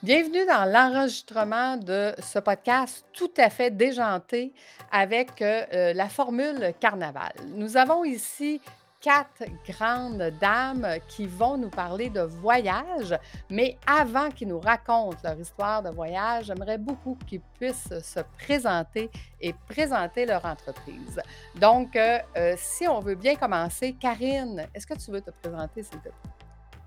[0.00, 4.52] Bienvenue dans l'enregistrement de ce podcast tout à fait déjanté
[4.92, 7.32] avec euh, euh, la formule carnaval.
[7.48, 8.60] Nous avons ici
[9.00, 13.18] quatre grandes dames qui vont nous parler de voyage,
[13.50, 19.10] mais avant qu'ils nous racontent leur histoire de voyage, j'aimerais beaucoup qu'ils puissent se présenter
[19.40, 21.20] et présenter leur entreprise.
[21.56, 25.98] Donc, euh, si on veut bien commencer, Karine, est-ce que tu veux te présenter, s'il
[25.98, 26.37] te plaît?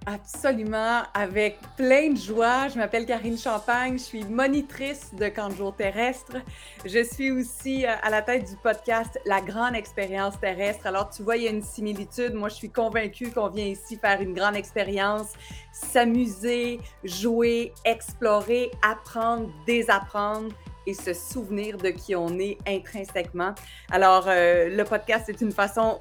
[0.08, 2.68] Absolument, avec plein de joie.
[2.70, 6.38] Je m'appelle Karine Champagne, je suis monitrice de camp de jour terrestre.
[6.84, 10.88] Je suis aussi euh, à la tête du podcast La grande expérience terrestre.
[10.88, 12.34] Alors, tu vois, il y a une similitude.
[12.34, 15.34] Moi, je suis convaincue qu'on vient ici faire une grande expérience,
[15.72, 20.52] s'amuser, jouer, explorer, apprendre, désapprendre
[20.88, 23.54] et se souvenir de qui on est intrinsèquement.
[23.92, 26.00] Alors, euh, le podcast est une façon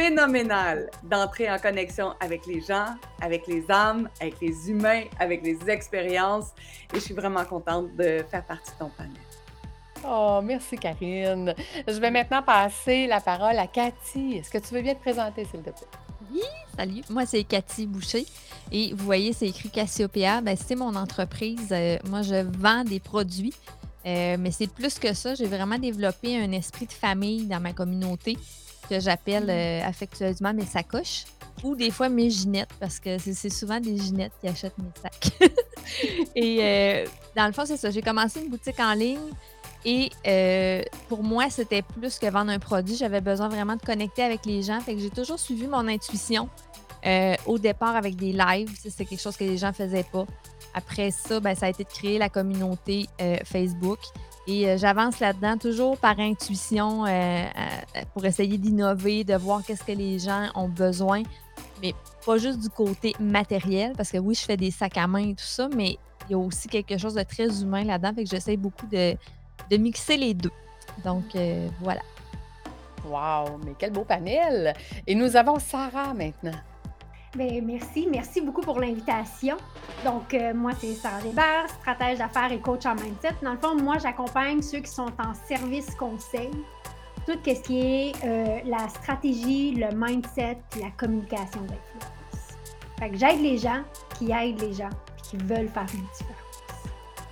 [0.00, 5.58] phénoménal d'entrer en connexion avec les gens, avec les âmes, avec les humains, avec les
[5.68, 6.46] expériences.
[6.94, 9.12] Et je suis vraiment contente de faire partie de ton panel.
[10.02, 11.54] Oh, merci Karine.
[11.86, 14.36] Je vais maintenant passer la parole à Cathy.
[14.36, 15.86] Est-ce que tu veux bien te présenter, s'il te plaît?
[16.32, 16.40] Oui,
[16.78, 17.02] salut.
[17.10, 18.24] Moi, c'est Cathy Boucher.
[18.72, 20.40] Et vous voyez, c'est écrit Cassiopeia.
[20.40, 21.68] Ben, c'est mon entreprise.
[21.72, 23.52] Euh, moi, je vends des produits.
[24.06, 25.34] Euh, mais c'est plus que ça.
[25.34, 28.38] J'ai vraiment développé un esprit de famille dans ma communauté
[28.90, 29.50] que j'appelle mm.
[29.50, 31.24] euh, affectueusement mes sacoches
[31.62, 35.32] ou des fois mes ginettes parce que c'est souvent des ginettes qui achètent mes sacs.
[36.34, 37.90] et euh, dans le fond, c'est ça.
[37.90, 39.18] J'ai commencé une boutique en ligne
[39.84, 42.96] et euh, pour moi, c'était plus que vendre un produit.
[42.96, 44.80] J'avais besoin vraiment de connecter avec les gens.
[44.80, 46.48] Fait que j'ai toujours suivi mon intuition.
[47.46, 50.26] au départ, avec des lives, c'est quelque chose que les gens faisaient pas.
[50.74, 53.06] Après ça, ben, ça a été de créer la communauté
[53.44, 53.98] Facebook.
[54.46, 59.84] Et euh, j'avance là-dedans toujours par intuition euh, euh, pour essayer d'innover, de voir qu'est-ce
[59.84, 61.22] que les gens ont besoin,
[61.82, 65.28] mais pas juste du côté matériel, parce que oui, je fais des sacs à main
[65.28, 68.24] et tout ça, mais il y a aussi quelque chose de très humain là-dedans, fait
[68.24, 69.14] que j'essaie beaucoup de,
[69.70, 70.52] de, mixer les deux.
[71.04, 71.36] Donc,
[71.80, 72.00] voilà.
[73.04, 74.74] Wow, mais quel beau panel!
[75.06, 76.52] Et nous avons Sarah maintenant.
[77.36, 78.08] Bien, merci.
[78.10, 79.56] Merci beaucoup pour l'invitation.
[80.04, 83.36] Donc, euh, moi, c'est Sarah Desbarres, stratège d'affaires et coach en mindset.
[83.42, 86.50] Dans le fond, moi, j'accompagne ceux qui sont en service conseil.
[87.26, 92.56] Tout ce qui est euh, la stratégie, le mindset, la communication d'influence.
[92.98, 93.82] Fait que j'aide les gens
[94.18, 94.90] qui aident les gens
[95.22, 96.50] qui veulent faire une différence.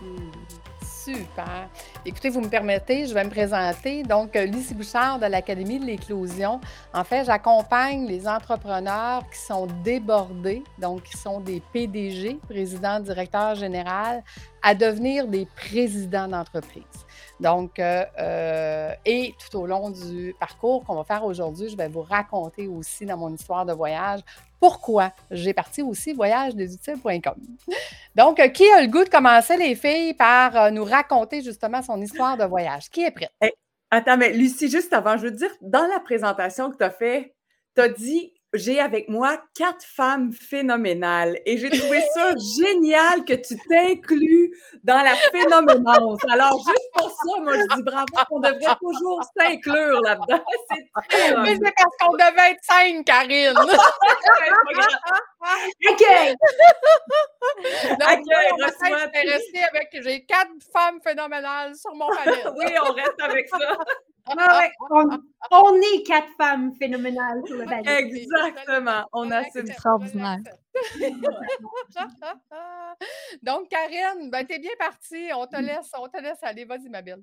[0.00, 0.37] Mmh.
[1.08, 1.70] Super.
[2.04, 4.02] Écoutez, vous me permettez, je vais me présenter.
[4.02, 6.60] Donc, euh, Lucie Bouchard de l'Académie de l'éclosion.
[6.92, 13.54] En fait, j'accompagne les entrepreneurs qui sont débordés, donc qui sont des PDG, président, directeur
[13.54, 14.22] général,
[14.62, 16.84] à devenir des présidents d'entreprise.
[17.40, 21.88] Donc, euh, euh, et tout au long du parcours qu'on va faire aujourd'hui, je vais
[21.88, 24.20] vous raconter aussi dans mon histoire de voyage
[24.60, 27.36] pourquoi j'ai parti aussi voyagedesultiles.com.
[28.16, 32.00] Donc, euh, qui a le goût de commencer, les filles, par nous raconter justement son
[32.00, 32.90] histoire de voyage?
[32.90, 33.30] Qui est prête?
[33.90, 37.36] attends, mais Lucie, juste avant, je veux dire, dans la présentation que tu as fait,
[37.76, 43.34] tu as dit j'ai avec moi quatre femmes phénoménales et j'ai trouvé ça génial que
[43.34, 46.20] tu t'inclus dans la phénoménance.
[46.30, 50.42] Alors, juste pour ça, moi, je dis bravo, on devrait toujours s'inclure là-dedans.
[51.42, 53.58] Mais c'est parce qu'on devait être cinq, Karine.
[55.88, 56.04] OK.
[57.98, 58.20] Donc,
[58.50, 62.52] on va rester avec, j'ai quatre femmes phénoménales sur mon panel.
[62.56, 63.78] oui, on reste avec ça.
[64.26, 64.68] Ah
[65.50, 67.98] on, est quatre femmes phénoménales sur le balai.
[67.98, 69.06] Exactement.
[69.12, 70.38] On a c'est extraordinaire.
[73.42, 75.30] Donc, Karine, ben, tu es bien partie.
[75.34, 76.64] On te laisse, on te laisse aller.
[76.64, 77.22] Vas-y, ma belle.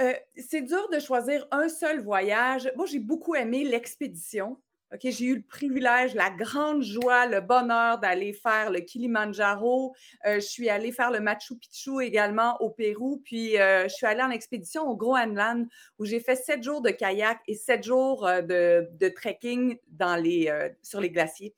[0.00, 2.70] Euh, c'est dur de choisir un seul voyage.
[2.76, 4.58] Moi, j'ai beaucoup aimé l'expédition.
[5.00, 9.94] J'ai eu le privilège, la grande joie, le bonheur d'aller faire le Kilimanjaro.
[10.26, 13.22] Euh, je suis allée faire le Machu Picchu également au Pérou.
[13.24, 15.66] Puis, euh, je suis allée en expédition au Groenland
[15.98, 20.52] où j'ai fait sept jours de kayak et sept jours de, de trekking dans les,
[20.82, 21.54] sur les glaciers.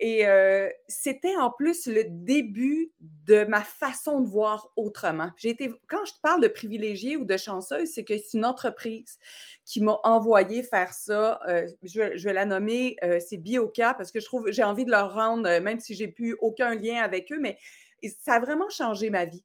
[0.00, 0.24] Et
[0.88, 2.90] c'était en plus le début
[3.26, 5.30] de ma façon de voir autrement.
[5.36, 8.44] J'ai été, quand je te parle de privilégié ou de chanceuse, c'est que c'est une
[8.44, 9.18] entreprise
[9.64, 11.40] qui m'a envoyé faire ça.
[11.82, 12.96] je, vais la nommer,
[13.26, 16.36] c'est Bioca, parce que je trouve, j'ai envie de leur rendre, même si j'ai plus
[16.40, 17.58] aucun lien avec eux, mais
[18.22, 19.44] ça a vraiment changé ma vie.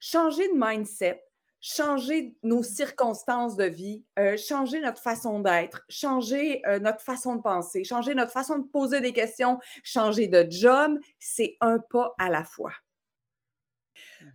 [0.00, 1.24] Changer de mindset,
[1.64, 7.40] changer nos circonstances de vie, euh, changer notre façon d'être, changer euh, notre façon de
[7.40, 12.28] penser, changer notre façon de poser des questions, changer de job, c'est un pas à
[12.28, 12.72] la fois.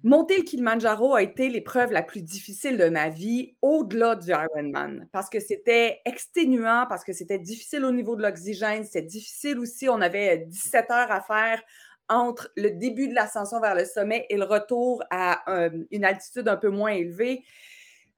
[0.03, 5.07] Monter le Kilimanjaro a été l'épreuve la plus difficile de ma vie, au-delà du Ironman,
[5.11, 9.89] parce que c'était exténuant, parce que c'était difficile au niveau de l'oxygène, c'était difficile aussi,
[9.89, 11.61] on avait 17 heures à faire
[12.09, 15.43] entre le début de l'ascension vers le sommet et le retour à
[15.91, 17.43] une altitude un peu moins élevée.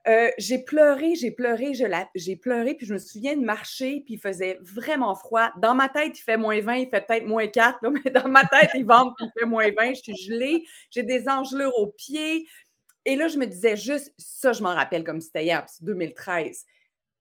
[0.07, 1.73] Euh, j'ai pleuré, j'ai pleuré,
[2.15, 5.51] j'ai pleuré, puis je me souviens de marcher, puis il faisait vraiment froid.
[5.57, 8.43] Dans ma tête, il fait moins 20, il fait peut-être moins 4, mais dans ma
[8.45, 12.47] tête, il vente, il fait moins 20, je suis gelée, j'ai des engelures aux pieds.
[13.05, 16.65] Et là, je me disais juste, ça, je m'en rappelle comme c'était hier, c'est 2013.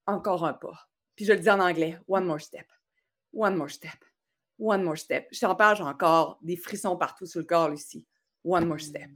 [0.07, 0.89] Encore un pas.
[1.17, 2.67] Puis je le dis en anglais, one more step,
[3.35, 3.91] one more step,
[4.59, 5.29] one more step.
[5.33, 8.07] Je parle, j'ai encore des frissons partout sur le corps, ici.
[8.43, 9.11] One more step,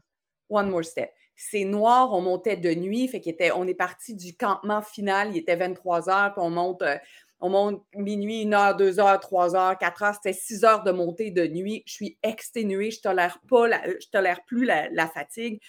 [0.50, 1.10] one more step.
[1.36, 5.38] C'est noir, on montait de nuit, fait était, on est parti du campement final, il
[5.38, 6.96] était 23 heures, puis on monte, euh,
[7.40, 10.92] on monte minuit, 1 heure, 2 heures, 3 heures, 4 heures, c'était 6 heures de
[10.92, 11.82] montée de nuit.
[11.86, 15.60] Je suis exténuée, je tolère pas, je tolère plus la, fatigue.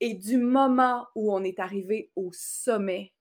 [0.00, 3.12] Et du moment où on est arrivé au sommet,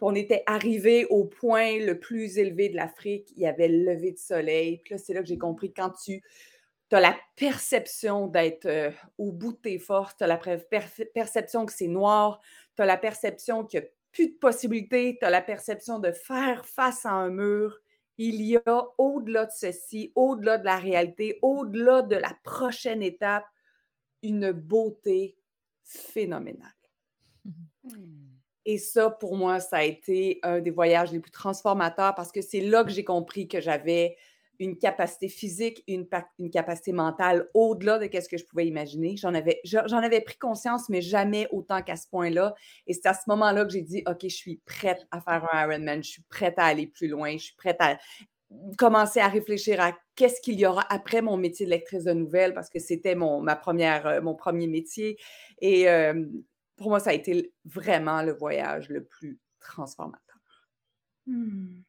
[0.00, 4.12] on était arrivé au point le plus élevé de l'Afrique, il y avait le lever
[4.12, 4.82] de soleil.
[4.84, 6.22] Puis là, c'est là que j'ai compris quand tu
[6.90, 11.66] tu as la perception d'être euh, au bout de tes forces, tu as la perception
[11.66, 12.40] que c'est noir,
[12.76, 16.12] tu as la perception qu'il n'y a plus de possibilités, tu as la perception de
[16.12, 17.80] faire face à un mur.
[18.16, 23.46] Il y a au-delà de ceci, au-delà de la réalité, au-delà de la prochaine étape,
[24.22, 25.36] une beauté
[25.82, 26.70] phénoménale.
[27.44, 28.34] Mmh.
[28.66, 32.40] Et ça, pour moi, ça a été un des voyages les plus transformateurs parce que
[32.40, 34.16] c'est là que j'ai compris que j'avais
[34.58, 36.06] une capacité physique, une,
[36.38, 39.16] une capacité mentale au-delà de ce que je pouvais imaginer.
[39.16, 42.54] J'en avais, j'en avais pris conscience, mais jamais autant qu'à ce point-là.
[42.86, 45.62] Et c'est à ce moment-là que j'ai dit, OK, je suis prête à faire un
[45.62, 47.98] Ironman, je suis prête à aller plus loin, je suis prête à
[48.78, 52.54] commencer à réfléchir à qu'est-ce qu'il y aura après mon métier de lectrice de nouvelles,
[52.54, 55.18] parce que c'était mon, ma première, euh, mon premier métier.
[55.60, 56.24] Et euh,
[56.76, 60.20] pour moi, ça a été vraiment le voyage le plus transformateur.
[61.26, 61.82] Mmh.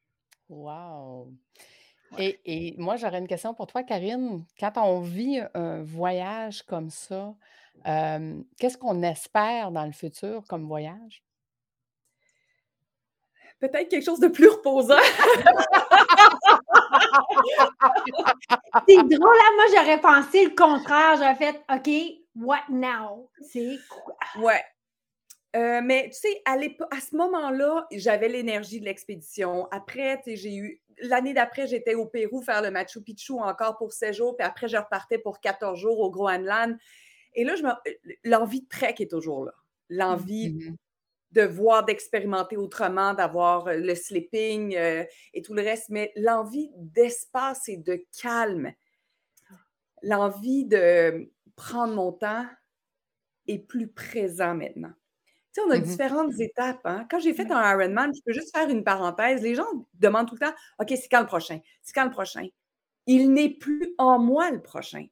[0.50, 1.34] Wow!
[2.18, 4.44] Et, moi, j'aurais une question pour toi, Karine.
[4.60, 7.34] Quand on vit un voyage comme ça,
[8.58, 11.24] qu'est-ce qu'on espère dans le futur comme voyage?
[13.60, 14.98] Peut-être quelque chose de plus reposant.
[18.88, 21.16] C'est drôle, là, moi, j'aurais pensé le contraire.
[21.16, 21.90] J'aurais fait, OK,
[22.36, 23.30] what now?
[23.42, 24.18] C'est quoi?
[24.38, 24.64] Ouais.
[25.56, 26.58] Euh, mais tu sais, à,
[26.92, 29.70] à ce moment-là, j'avais l'énergie de l'expédition.
[29.72, 34.16] Après, j'ai eu l'année d'après, j'étais au Pérou faire le Machu Picchu encore pour 16
[34.16, 36.78] jours, puis après, je repartais pour 14 jours au Groenland.
[37.34, 37.56] Et là,
[38.24, 39.54] l'envie de trek est toujours là.
[39.90, 40.76] L'envie mmh
[41.36, 45.04] de voir, d'expérimenter autrement, d'avoir euh, le sleeping euh,
[45.34, 48.72] et tout le reste, mais l'envie d'espace et de calme,
[50.02, 52.46] l'envie de prendre mon temps
[53.48, 54.94] est plus présent maintenant
[55.62, 56.82] on a mmh différentes étapes.
[56.86, 57.08] Hein.
[57.10, 59.42] Quand j'ai fait un Ironman, je peux juste faire une parenthèse.
[59.42, 61.60] Les gens demandent tout le temps OK, c'est quand le prochain?
[61.82, 62.48] C'est quand le prochain?
[63.08, 65.06] Il n'est plus en moi le prochain.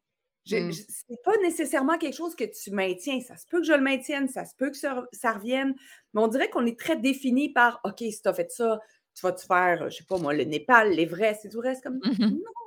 [0.45, 1.15] Ce n'est mmh.
[1.23, 3.21] pas nécessairement quelque chose que tu maintiens.
[3.21, 5.73] Ça se peut que je le maintienne, ça se peut que ça, revienne.
[6.13, 8.79] Mais on dirait qu'on est très défini par OK, si tu as fait ça,
[9.15, 11.83] tu vas te faire, je sais pas moi, le Népal, l'Everest et tout le reste
[11.83, 12.62] comme mmh non,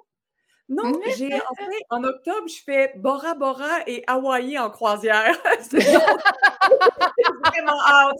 [0.68, 5.36] non, j'ai en fait, en octobre, je fais Bora Bora et Hawaï en croisière.
[5.60, 5.78] c'est
[7.44, 8.16] vraiment hâte.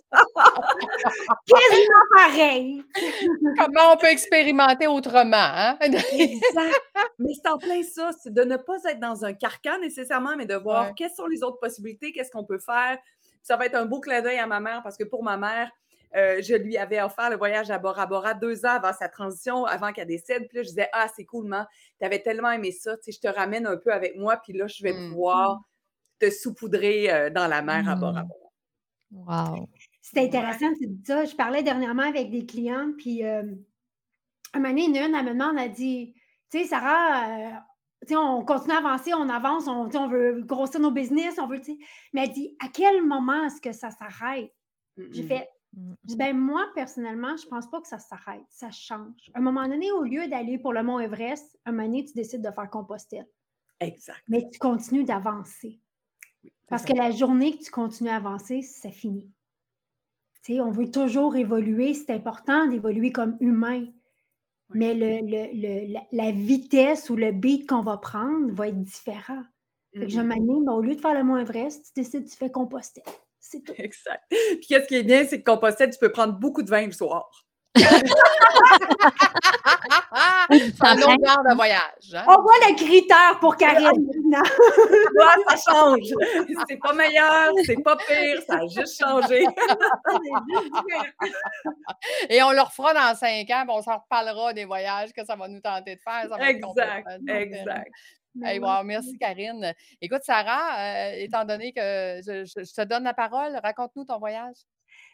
[1.46, 2.84] Quasiment pareil.
[3.58, 5.76] Comment on peut expérimenter autrement, hein?
[5.81, 6.81] exact.
[7.19, 10.46] Mais c'est en plein ça, c'est de ne pas être dans un carcan nécessairement, mais
[10.46, 12.99] de voir quelles sont les autres possibilités, qu'est-ce qu'on peut faire.
[13.42, 15.71] Ça va être un beau clin d'œil à ma mère parce que pour ma mère,
[16.16, 19.66] euh, je lui avais offert le voyage à Bora Bora deux ans avant sa transition,
[19.66, 20.49] avant qu'elle décède.
[20.49, 21.66] Puis là, je disais, ah, c'est cool, man.
[22.00, 22.96] Tu avais tellement aimé ça.
[22.96, 24.38] Tu sais, je te ramène un peu avec moi.
[24.38, 25.11] Puis là, je vais mmh.
[25.11, 25.61] pouvoir
[26.18, 28.28] te saupoudrer euh, dans la mer à Bora mmh.
[29.12, 29.56] Bora.
[29.56, 29.68] Wow.
[30.00, 31.25] C'est intéressant, tu dis ça.
[31.25, 32.92] Je parlais dernièrement avec des clients.
[32.96, 33.42] Puis, euh,
[34.54, 36.14] un moment donné, une, elle me demande, elle dit,
[36.50, 37.62] tu sais, Sarah,
[38.11, 41.61] on continue à avancer, on avance, on, on, veut grossir nos business, on veut,
[42.12, 44.50] mais elle dit, à quel moment est-ce que ça s'arrête?
[45.11, 45.49] J'ai fait.
[45.76, 49.30] Ben, moi, personnellement, je pense pas que ça s'arrête, ça change.
[49.35, 52.14] À un moment donné, au lieu d'aller pour le Mont Everest, un moment donné, tu
[52.14, 53.28] décides de faire Compostelle.
[53.80, 54.23] Exact.
[54.28, 55.80] Mais tu continues d'avancer.
[56.68, 59.30] Parce que la journée que tu continues à avancer, c'est fini.
[60.42, 61.92] Tu on veut toujours évoluer.
[61.95, 63.87] C'est important d'évoluer comme humain.
[64.71, 69.42] Mais le, la, vitesse ou le beat qu'on va prendre va être différent.
[69.92, 72.37] Fait que je m'anime, ben, au lieu de faire le Mont Everest, tu décides, tu
[72.37, 73.04] fais Compostelle.
[73.49, 73.75] C'est tout.
[73.79, 74.25] Exact.
[74.29, 76.93] Puis qu'est-ce qui est bien, c'est que Compostelle, tu peux prendre beaucoup de vin le
[76.93, 77.31] soir.
[77.76, 77.83] c'est
[80.81, 82.15] un longueur de voyage.
[82.15, 82.25] Hein?
[82.26, 84.09] On voit le critère pour Karine.
[85.49, 86.12] ça change.
[86.69, 89.47] C'est pas meilleur, c'est pas pire, ça a juste changé.
[92.31, 95.47] Et on le refera dans cinq ans, on s'en reparlera des voyages que ça va
[95.47, 96.25] nous tenter de faire.
[96.49, 97.91] exact, exact.
[98.45, 99.73] Hey, wow, merci Karine.
[100.00, 100.78] Écoute, Sarah,
[101.11, 101.81] euh, étant donné que
[102.25, 104.57] je, je- je te donne la parole, raconte-nous ton voyage.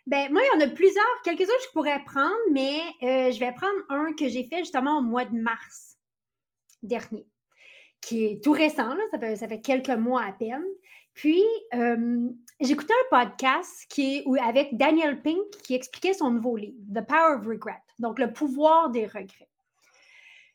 [0.06, 3.38] Ben, moi, il y en a plusieurs, quelques-uns que je pourrais prendre, mais euh, je
[3.38, 5.96] vais prendre un que j'ai fait justement au mois de mars
[6.82, 7.26] dernier,
[8.00, 10.64] qui est tout récent, là, ça, fait, ça fait quelques mois à peine.
[11.14, 11.42] Puis,
[11.74, 12.28] euh,
[12.60, 17.06] j'écoutais un podcast qui est, où- avec Daniel Pink qui expliquait son nouveau livre, The
[17.06, 19.48] Power of Regret, donc le pouvoir des regrets.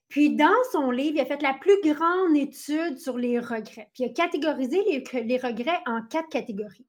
[0.10, 3.90] Puis, dans son livre, il a fait la plus grande étude sur les regrets.
[3.94, 6.86] Puis, il a catégorisé les, les regrets en quatre catégories.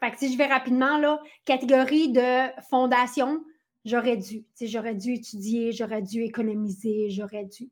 [0.00, 3.42] Fait que si je vais rapidement, là, catégorie de fondation,
[3.84, 4.44] j'aurais dû.
[4.60, 7.68] J'aurais dû étudier, j'aurais dû économiser, j'aurais dû.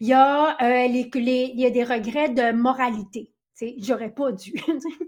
[0.00, 3.32] Il y, a, euh, les, les- il y a des regrets de moralité.
[3.78, 4.54] J'aurais pas dû.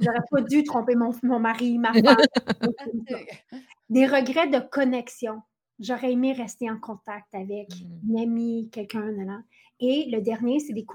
[0.00, 2.16] j'aurais pas dû tromper mon, mon mari, ma femme.
[3.90, 5.42] des regrets de connexion.
[5.80, 8.10] J'aurais aimé rester en contact avec Mm.
[8.10, 9.12] une amie, quelqu'un.
[9.80, 10.86] Et le dernier, c'est des,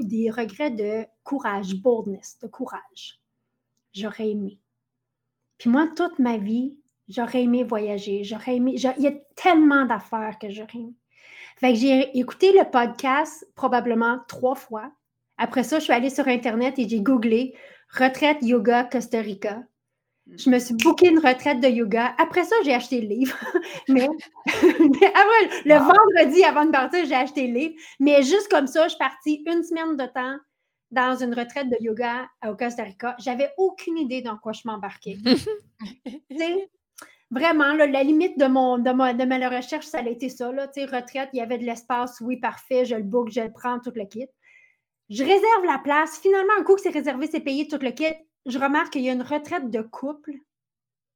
[0.00, 3.20] des regrets de courage, boldness, de courage.
[3.92, 4.58] J'aurais aimé.
[5.58, 6.76] Puis moi, toute ma vie,
[7.08, 8.22] j'aurais aimé voyager.
[8.24, 8.74] J'aurais aimé.
[8.76, 10.94] Il y a tellement d'affaires que j'aurais aimé.
[11.56, 14.92] Fait que j'ai écouté le podcast probablement trois fois.
[15.36, 17.54] Après ça, je suis allée sur Internet et j'ai googlé
[17.92, 19.62] retraite yoga Costa Rica.
[20.36, 22.14] Je me suis booké une retraite de yoga.
[22.18, 23.36] Après ça, j'ai acheté le livre.
[23.88, 24.08] mais,
[24.46, 27.74] mais avant- le vendredi, avant de partir, j'ai acheté le livre.
[27.98, 30.36] Mais juste comme ça, je suis partie une semaine de temps
[30.90, 33.16] dans une retraite de yoga au Costa Rica.
[33.18, 35.18] J'avais aucune idée dans quoi je m'embarquais.
[37.32, 40.50] Vraiment, là, la limite de, mon, de, ma, de ma recherche, ça a été ça.
[40.50, 43.78] Là, retraite, il y avait de l'espace, oui, parfait, je le book, je le prends,
[43.78, 44.26] tout le kit.
[45.10, 46.18] Je réserve la place.
[46.18, 48.14] Finalement, un coup que c'est réservé, c'est payé, tout le kit.
[48.46, 50.32] Je remarque qu'il y a une retraite de couple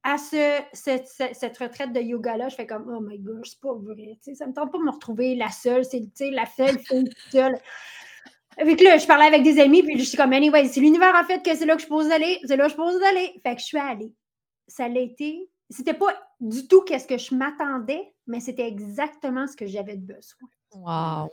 [0.02, 2.48] à ce, cette, cette- cette retraite de yoga-là.
[2.50, 4.18] Je fais comme, oh my gosh, c'est pas vrai.
[4.22, 7.10] Tu sais, ça me tente pas de me retrouver la seule, c'est la seule fille
[7.30, 7.58] seule.
[8.58, 11.24] Avec là, je parlais avec des amis, puis je suis comme, anyway, c'est l'univers en
[11.24, 13.40] fait que c'est là que je pose d'aller, c'est là que je pose d'aller.
[13.42, 14.12] Fait que je suis allée.
[14.68, 15.48] Ça l'a été.
[15.70, 20.06] C'était pas du tout qu'est-ce que je m'attendais, mais c'était exactement ce que j'avais de
[20.14, 20.48] besoin.
[20.72, 21.30] Wow.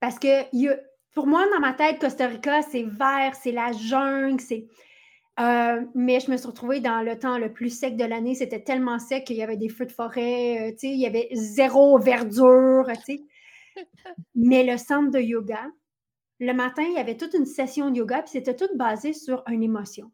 [0.00, 0.78] Parce que il y a-
[1.14, 4.66] pour moi, dans ma tête, Costa Rica, c'est vert, c'est la jungle, c'est.
[5.40, 8.34] Euh, mais je me suis retrouvée dans le temps le plus sec de l'année.
[8.34, 11.06] C'était tellement sec qu'il y avait des feux de forêt, euh, tu sais, il y
[11.06, 13.24] avait zéro verdure, tu sais.
[14.34, 15.66] Mais le centre de yoga,
[16.38, 19.42] le matin, il y avait toute une session de yoga, puis c'était tout basé sur
[19.48, 20.12] une émotion.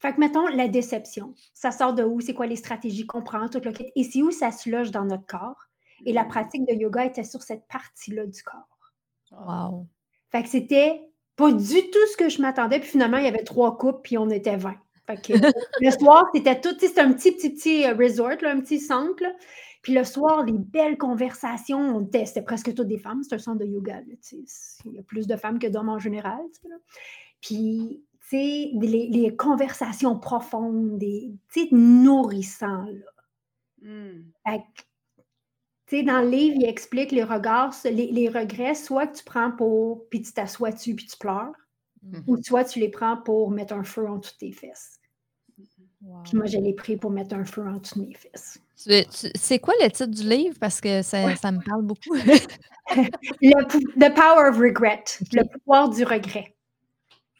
[0.00, 1.34] Fait que, mettons, la déception.
[1.54, 2.20] Ça sort de où?
[2.20, 3.48] C'est quoi les stratégies qu'on prend?
[3.48, 3.90] Tout le kit?
[3.96, 5.66] Et c'est où ça se loge dans notre corps?
[6.06, 8.92] Et la pratique de yoga était sur cette partie-là du corps.
[9.32, 9.86] Wow.
[10.30, 11.02] Fait que c'était
[11.38, 12.80] pas du tout ce que je m'attendais.
[12.80, 14.74] Puis finalement, il y avait trois coupes, puis on était 20.
[15.06, 15.32] Fait que
[15.80, 19.22] le soir, c'était tout, c'était un petit, petit, petit euh, resort, là, un petit centre.
[19.22, 19.32] là.
[19.80, 23.22] Puis le soir, les belles conversations, on était, c'était presque toutes des femmes.
[23.22, 24.00] C'est un centre de yoga.
[24.00, 24.82] là, tu sais.
[24.84, 26.40] Il y a plus de femmes que d'hommes en général.
[26.68, 26.76] là.
[27.40, 32.84] Puis, tu sais, les, les conversations profondes, des, tu sais, nourrissants.
[32.84, 33.12] Là.
[33.82, 34.24] Hmm.
[34.44, 34.87] Fait que, tu
[35.90, 39.50] sais, dans le livre, il explique les regards, les, les regrets, soit que tu prends
[39.52, 41.52] pour, puis tu t'assois dessus, puis tu pleures,
[42.02, 42.22] Mhm.
[42.28, 44.98] ou soit tu les prends pour mettre un feu en dessous de tes fesses.
[46.00, 46.22] Wow.
[46.22, 48.58] Puis moi, je l'ai pris pour mettre un feu en dessous de mes fesses.
[49.34, 50.56] C'est quoi le titre du livre?
[50.60, 51.34] Parce que ça, Ouais.
[51.36, 52.14] ça me parle beaucoup.
[53.42, 53.64] Le,
[53.98, 56.54] The Power of Regret, le pouvoir du regret.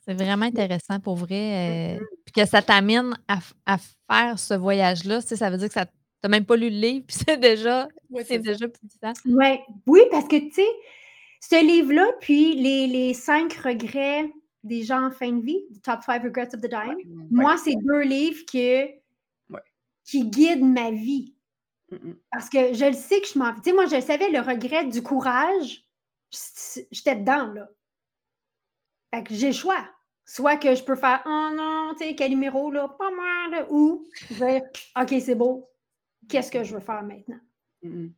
[0.04, 1.96] C'est vraiment intéressant pour vrai.
[1.96, 3.78] euh, puis que ça t'amène à,
[4.10, 5.20] faire ce voyage-là.
[5.22, 5.86] Ça veut dire que ça
[6.20, 9.12] t'as même pas lu le livre, puis c'est déjà, Oui, c'est déjà puissant.
[9.26, 9.62] Ouais.
[9.86, 10.68] Oui, parce que, tu sais,
[11.40, 14.30] ce livre-là, puis les, les cinq regrets
[14.64, 17.76] des gens en fin de vie, The Top Five Regrets of the Dying, moi, c'est
[17.76, 18.86] deux livres que,
[19.50, 19.62] Ouais.
[20.04, 21.34] qui guident ma vie.
[21.90, 22.16] Mm, mm.
[22.32, 23.54] Parce que je le sais que je m'en.
[23.54, 25.84] Tu sais, moi, je savais le regret du courage.
[26.90, 27.68] J'étais dedans, là.
[29.14, 29.88] Fait que j'ai le choix.
[30.26, 34.04] Soit que je peux faire Oh non, tu sais, Calimero, là, pas mal, là, ou
[34.32, 34.60] dire
[35.00, 35.70] OK, c'est beau.
[36.28, 37.38] Qu'est-ce que je veux faire maintenant?
[37.82, 38.12] Mhm.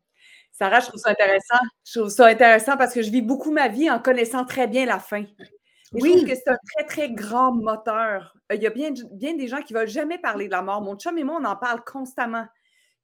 [0.52, 1.58] Sarah, je trouve ça intéressant.
[1.84, 4.84] Je trouve ça intéressant parce que je vis beaucoup ma vie en connaissant très bien
[4.84, 5.22] la fin.
[5.22, 6.10] Et Je Oui.
[6.16, 8.36] trouve que c'est un très, très grand moteur.
[8.52, 10.62] Euh, Il y a bien, bien des gens qui ne veulent jamais parler de la
[10.62, 10.82] mort.
[10.82, 12.46] Mon chum et moi, on en parle constamment.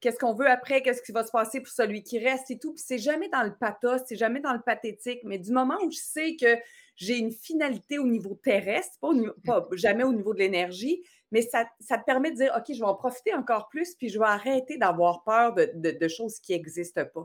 [0.01, 0.83] Qu'est-ce qu'on veut après?
[0.83, 2.75] Qu'est-ce qui va se passer pour celui qui reste et tout?
[2.75, 5.21] Puis c'est jamais dans le pathos, c'est jamais dans le pathétique.
[5.25, 6.55] Mais du moment où je sais que
[6.97, 11.03] j'ai une finalité au niveau terrestre, pas, au niveau- pas jamais au niveau de l'énergie,
[11.33, 14.09] mais ça, ça te permet de dire, OK, je vais en profiter encore plus, puis
[14.09, 17.25] je vais arrêter d'avoir peur de, de- de choses qui n'existent pas.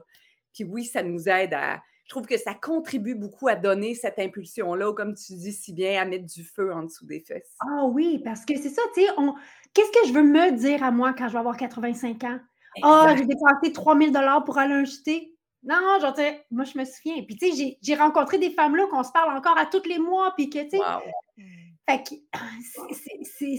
[0.54, 1.82] Puis oui, ça nous aide à...
[2.06, 5.72] Je trouve que ça contribue beaucoup à donner cette impulsion-là, ou comme tu dis si
[5.72, 7.56] bien, à mettre du feu en dessous des fesses.
[7.62, 9.34] Ah oui, parce que c'est ça, tu sais, on...
[9.74, 12.40] qu'est-ce que je veux me dire à moi quand je vais avoir 85 ans?
[12.84, 13.18] Ah, Exact.
[13.20, 15.34] j'ai dépensé 3000 dollars pour aller un jeté.
[15.64, 16.16] Non, genre,
[16.50, 17.24] moi, je me souviens.
[17.24, 20.34] Puis, tu sais, j'ai rencontré des femmes-là qu'on se parle encore à tous les mois,
[20.36, 20.78] puis que, tu sais.
[20.80, 21.42] Que,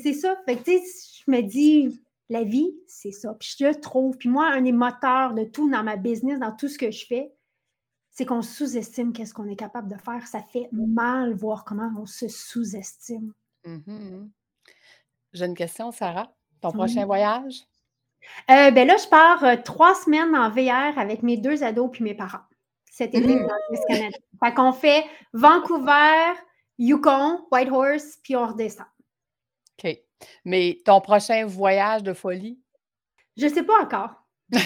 [0.01, 0.37] c'est ça.
[0.47, 3.35] Fait que, tu sais, je me dis, la vie, c'est ça.
[3.39, 4.17] Puis, je le trouve.
[4.17, 7.07] Puis, moi, un des moteurs de tout dans ma business, dans tout ce que je
[7.07, 7.33] fais,
[8.11, 10.27] c'est qu'on sous-estime qu'est-ce qu'on est capable de faire.
[10.27, 13.33] Ça fait mal voir comment on se sous-estime.
[13.65, 14.29] Mm-hmm.
[15.33, 16.33] J'ai une question, Sarah.
[16.61, 17.63] Ton prochain voyage?
[18.51, 22.05] Euh, ben là, je pars euh, trois semaines en VR avec mes deux ados puis
[22.05, 22.43] mes parents
[22.93, 23.47] cet été mmh.
[23.47, 24.19] dans Canada.
[24.45, 26.35] Fait qu'on fait Vancouver,
[26.79, 28.87] Yukon, Whitehorse, puis on redescend.
[29.83, 29.99] OK.
[30.45, 32.61] Mais ton prochain voyage de folie?
[33.37, 34.11] Je ne sais pas encore.
[34.53, 34.59] Il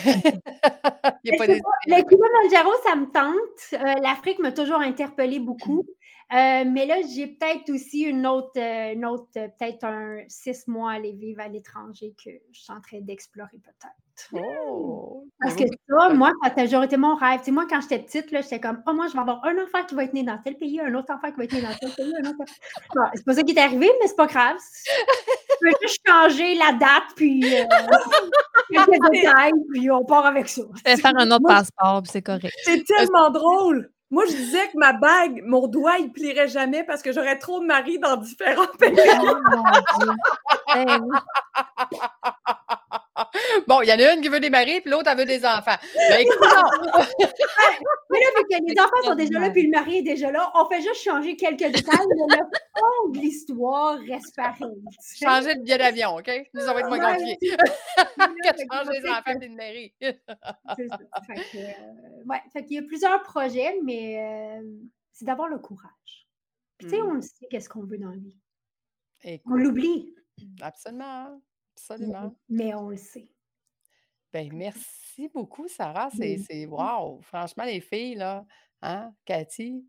[1.25, 3.80] y a pas Le Kilimanjaro, ça me tente.
[3.80, 5.86] Euh, L'Afrique m'a toujours interpellé beaucoup.
[6.33, 10.95] Euh, mais là, j'ai peut-être aussi une autre, euh, autre peut-être un six mois à
[10.95, 13.95] aller vivre à l'étranger que je suis en train d'explorer peut-être.
[14.33, 15.25] Oh!
[15.40, 17.42] Parce que ça, moi, ça a toujours été mon rêve.
[17.45, 19.95] Tu moi, quand j'étais petite, j'étais comme, oh, moi, je vais avoir un enfant qui
[19.95, 21.90] va être né dans tel pays, un autre enfant qui va être né dans tel
[21.92, 22.38] pays, un autre.
[23.14, 24.56] c'est pas ça qui est arrivé, mais c'est pas grave.
[24.88, 27.64] Je peux juste changer la date, puis euh,
[29.12, 30.62] détails, puis on part avec ça.
[30.85, 32.52] faire un autre passeport, puis c'est correct.
[32.64, 33.90] C'est tellement drôle!
[34.10, 37.60] Moi, je disais que ma bague, mon doigt, il plierait jamais parce que j'aurais trop
[37.60, 38.94] de maris dans différents pays.
[39.20, 39.36] Oh,
[40.75, 41.08] ben
[43.68, 45.44] bon, il y en a une qui veut des maris, puis l'autre, elle veut des
[45.44, 45.76] enfants.
[45.94, 46.38] Ben, écoute,
[48.11, 50.50] mais là, vu que les enfants sont déjà là, puis le mari est déjà là,
[50.54, 52.44] on fait juste changer quelques détails, mais le
[52.78, 54.82] fond de l'histoire reste pareil.
[55.20, 56.30] Changer de billet d'avion, OK?
[56.54, 57.56] Ça va être moins compliqué.
[58.70, 59.94] changer les enfants et de mari.
[60.00, 60.99] c'est ça.
[61.26, 64.62] Fait que, euh, ouais, fait qu'il y a plusieurs projets, mais mais
[65.12, 66.28] c'est d'avoir le courage.
[66.78, 67.23] Puis, tu sais, on mmh.
[67.23, 68.38] sait qu'est-ce qu'on veut dans la vie.
[69.46, 70.14] on l'oublie.
[70.61, 71.40] Absolument.
[71.76, 72.35] Absolument.
[72.49, 73.28] Mais on le sait.
[74.33, 76.09] Ben, merci beaucoup, Sarah.
[76.16, 77.21] C'est, wow.
[77.23, 78.45] Franchement, les filles, là,
[78.83, 79.85] hein, Cathy?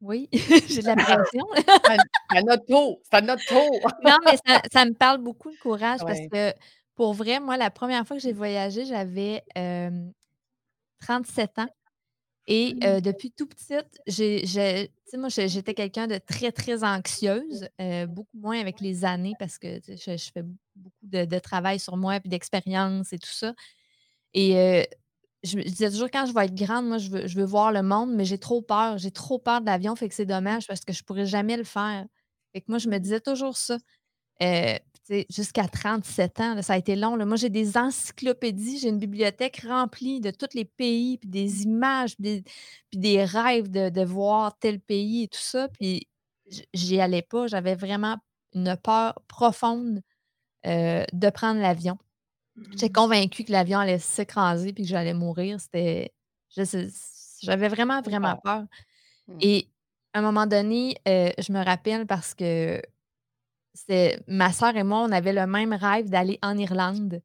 [0.00, 1.46] Oui, j'ai de la pression.
[1.54, 3.00] c'est à notre tour.
[3.04, 3.80] C'est à notre tour.
[4.04, 4.36] non, mais
[4.70, 6.52] ça, me parle beaucoup le courage parce que
[6.94, 9.42] pour vrai, moi, la première fois que j'ai voyagé, j'avais
[11.00, 11.68] 37 ans.
[12.46, 13.00] Et mmh.
[13.00, 17.68] depuis tout petite, j'ai, moi, j'étais quelqu'un de très, très anxieuse,
[18.08, 20.42] beaucoup moins avec les années parce que je, fais
[20.76, 23.54] beaucoup de, travail sur moi, puis d'expérience et tout ça.
[24.34, 24.86] Et
[25.42, 27.82] je disais toujours, quand je vais être grande, moi, je veux, je veux voir le
[27.82, 28.98] monde, mais j'ai trop peur.
[28.98, 31.64] J'ai trop peur de l'avion, fait que c'est dommage parce que je pourrais jamais le
[31.64, 32.04] faire.
[32.52, 33.78] Fait que moi, je me disais toujours ça
[35.28, 37.16] jusqu'à 37 ans, ça a été long.
[37.24, 42.16] Moi, j'ai des encyclopédies, j'ai une bibliothèque remplie de tous les pays, puis des images,
[42.16, 42.42] puis
[42.92, 45.68] des, rêves de, voir tel pays et tout ça.
[45.68, 46.08] Puis
[46.72, 47.46] j'y allais pas.
[47.46, 48.16] J'avais vraiment
[48.54, 50.00] une peur profonde
[50.66, 51.98] euh, de prendre l'avion.
[52.70, 52.92] J'étais mmh.
[52.92, 55.60] convaincue que l'avion allait s'écraser puis que j'allais mourir.
[55.60, 56.12] C'était.
[57.42, 58.64] J'avais vraiment, vraiment peur.
[59.26, 59.38] Mmh.
[59.40, 59.68] Et
[60.12, 62.80] à un moment donné, euh, je me rappelle parce que
[63.74, 67.20] c'est ma soeur et moi, on avait le même rêve d'aller en Irlande.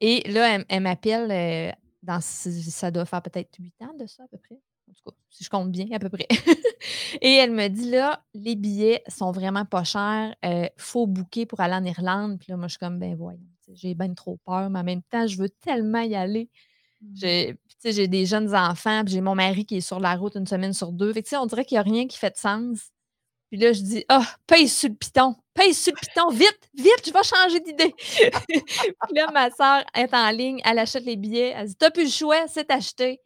[0.00, 4.28] Et là, elle, m'appelle, euh, dans, ça doit faire peut-être huit ans de ça à
[4.28, 4.60] peu près.
[4.88, 6.26] En tout cas, si je compte bien, à peu près.
[7.20, 10.34] et elle me dit là, les billets sont vraiment pas chers.
[10.42, 12.38] Il euh, faut booker pour aller en Irlande.
[12.38, 13.40] Puis là, moi, je suis comme, ben voyons,
[13.72, 16.48] j'ai bien trop peur, mais en même temps, je veux tellement y aller.
[17.02, 17.54] Mmh.
[17.84, 20.72] J'ai des jeunes enfants, puis j'ai mon mari qui est sur la route une semaine
[20.72, 21.12] sur deux.
[21.12, 22.90] Fait que, on dirait qu'il n'y a rien qui fait de sens.
[23.48, 26.70] Puis là, je dis Ah, oh, paye sur le piton, paye sur le piton, vite,
[26.74, 27.94] vite, je vais changer d'idée.
[28.48, 32.04] puis là, ma soeur est en ligne, elle achète les billets, elle dit T'as plus
[32.04, 33.20] le choix, c'est acheté.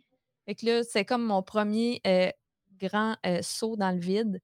[0.46, 2.30] Fait que là, c'est comme mon premier euh,
[2.80, 4.40] grand euh, saut dans le vide.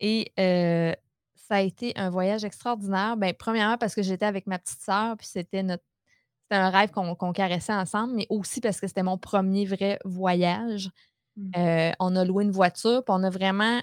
[0.00, 0.94] Et euh,
[1.36, 3.16] ça a été un voyage extraordinaire.
[3.16, 5.84] Ben, premièrement, parce que j'étais avec ma petite sœur, puis c'était notre.
[6.42, 10.88] C'était un rêve qu'on caressait ensemble, mais aussi parce que c'était mon premier vrai voyage.
[11.36, 11.92] Mmh.
[12.00, 13.80] on a loué une voiture, puis on a vraiment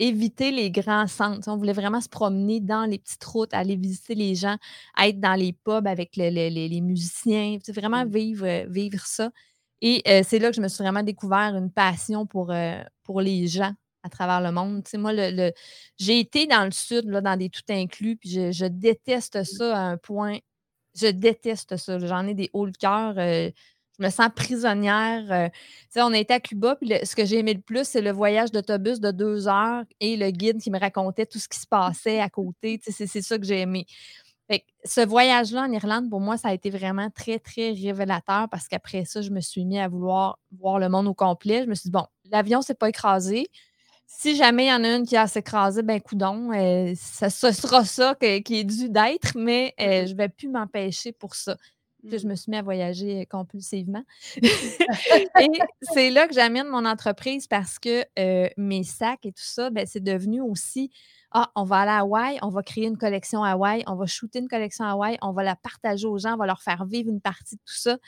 [0.00, 1.46] éviter les grands centres.
[1.48, 4.56] On voulait vraiment se promener dans les petites routes, aller visiter les gens,
[5.00, 8.10] être dans les pubs avec les musiciens, vraiment mmh.
[8.10, 9.30] vivre, euh, vivre ça.
[9.82, 13.20] Et euh, c'est là que je me suis vraiment découvert une passion pour, euh, pour
[13.20, 14.82] les gens à travers le monde.
[14.94, 15.52] moi, le,
[15.98, 19.44] j'ai été dans le sud, là, dans des tout inclus, puis je, déteste mmh.
[19.44, 20.38] ça à un point.
[20.98, 21.98] Je déteste ça.
[21.98, 23.14] J'en ai des hauts le cœur
[24.00, 25.24] je me sens prisonnière.
[25.30, 25.48] Euh,
[25.96, 28.50] on a été à Cuba, puis ce que j'ai aimé le plus, c'est le voyage
[28.50, 32.20] d'autobus de deux heures et le guide qui me racontait tout ce qui se passait
[32.20, 32.80] à côté.
[32.82, 33.86] C'est ça que j'ai aimé.
[34.84, 39.04] ce voyage-là en Irlande, pour moi, ça a été vraiment très, très révélateur parce qu'après
[39.04, 41.62] ça, je me suis mis à vouloir voir le monde au complet.
[41.64, 43.48] Je me suis dit, bon, l'avion ne s'est pas écrasé.
[44.06, 47.52] Si jamais il y en a une qui a s'écrasé, ben coudon, euh, ça, ce
[47.52, 51.56] sera ça qui est dû d'être, mais euh, je ne vais plus m'empêcher pour ça.
[52.08, 52.30] Puis je Mmh.
[52.30, 54.04] me suis mis à voyager, compulsivement.
[55.38, 55.48] Et
[55.82, 59.86] c'est là que j'amène mon entreprise parce que, heu, mes sacs et tout ça, ben,
[59.86, 60.90] c'est devenu aussi:
[61.32, 64.40] «Ah, on va aller à Hawaï, on va créer une collection Hawaï, on va shooter
[64.40, 67.20] une collection Hawaï, on va la partager aux gens, on va leur faire vivre une
[67.20, 67.98] partie de tout ça»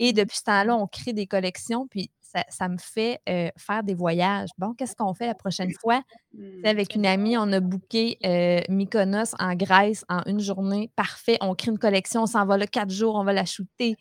[0.00, 3.84] et depuis ce temps-là, on crée des collections, puis ça ça me fait, heu, faire
[3.84, 4.50] des voyages.
[4.58, 6.02] Bon, qu'est-ce qu'on fait la prochaine fois?
[6.34, 6.66] Mmh.
[6.66, 10.90] avec une amie, on a booké, heu, Mykonos en Grèce en une journée.
[10.96, 13.96] Parfait, on crée une collection, on s'en va là 4 jours, on va la shooter.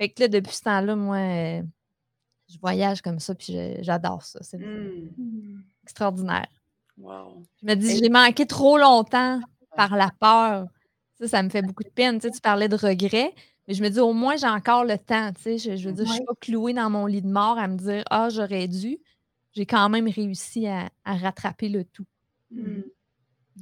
[0.00, 1.64] Fait que là, depuis ce temps-là, moi, heu,
[2.52, 4.40] je voyage comme ça, puis j'adore ça.
[4.42, 5.10] C'est Mmh.
[5.18, 5.62] Mmh.
[5.84, 6.48] extraordinaire.
[6.98, 7.44] Wow.
[7.62, 9.40] Je me dis: «J'ai manqué trop longtemps
[9.76, 10.66] par la peur».
[11.20, 12.18] Ça, ça me fait beaucoup de peine.
[12.18, 13.34] Tu sais, tu parlais de regrets,
[13.68, 15.32] mais je me dis: «Au moins, j'ai encore le temps».
[15.34, 16.26] Tu sais, je je veux dire, je suis Ouais.
[16.26, 18.98] pas clouée dans mon lit de mort à me dire: «Ah, j'aurais dû».
[19.54, 22.06] J'ai quand même réussi à à rattraper le tout.
[22.50, 22.80] Mmh.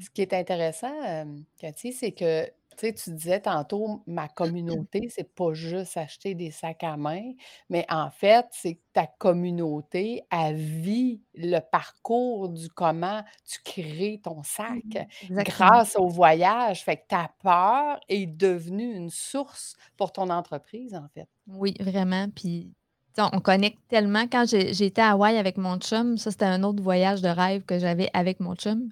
[0.03, 2.47] Ce qui est intéressant, hem, Cathy, c'est que,
[2.87, 7.33] sais, tu disais tantôt: «Ma communauté, c'est pas juste acheter des sacs à main»,
[7.71, 14.21] mais en fait, c'est que ta communauté, elle vit le parcours du comment tu crées
[14.23, 15.79] ton sac Exactement.
[15.79, 16.85] grâce au voyage.
[16.85, 21.29] Fait que ta peur est devenue une source pour ton entreprise, en fait.
[21.47, 22.29] Oui, vraiment.
[22.31, 22.73] Puis,
[23.19, 24.27] on connecte tellement.
[24.29, 27.79] Quand été à Hawaï avec mon chum, ça, c'était un autre voyage de rêve que
[27.79, 28.91] j'avais avec mon chum.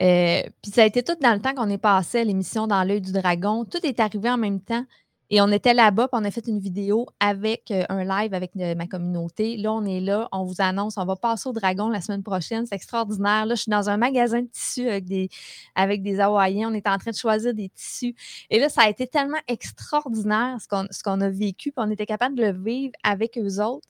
[0.00, 2.82] Heu, puis ça a été tout dans le temps qu'on est passé à l'émission Dans
[2.84, 3.64] l'œil du dragon.
[3.64, 4.84] Tout est arrivé en même temps
[5.30, 8.50] et on était là-bas, puis on a fait une vidéo avec, heu, un live avec,
[8.56, 9.56] heu, ma communauté.
[9.56, 12.66] Là, on est là, on vous annonce, on va passer au dragon la semaine prochaine,
[12.66, 13.46] c'est extraordinaire.
[13.46, 15.30] Là, je suis dans un magasin de tissus avec des
[15.74, 18.14] avec des Hawaïens, on est en train de choisir des tissus
[18.50, 21.90] et là, ça a été tellement extraordinaire ce qu'on ce qu'on a vécu, puis on
[21.90, 23.88] était capable de le vivre avec eux autres,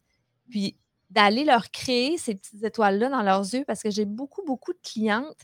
[0.50, 0.76] puis
[1.10, 4.78] d'aller leur créer ces petites étoiles-là dans leurs yeux parce que j'ai beaucoup, beaucoup de
[4.82, 5.36] clientes,